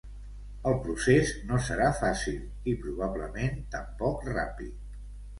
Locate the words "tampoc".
3.75-4.25